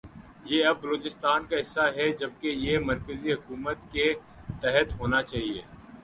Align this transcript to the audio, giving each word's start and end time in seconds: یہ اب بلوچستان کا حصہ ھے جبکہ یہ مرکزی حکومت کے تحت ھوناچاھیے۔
یہ 0.49 0.65
اب 0.65 0.77
بلوچستان 0.81 1.41
کا 1.49 1.59
حصہ 1.59 1.83
ھے 1.95 2.07
جبکہ 2.19 2.47
یہ 2.65 2.79
مرکزی 2.89 3.33
حکومت 3.33 3.77
کے 3.91 4.07
تحت 4.61 4.87
ھوناچاھیے۔ 4.99 5.61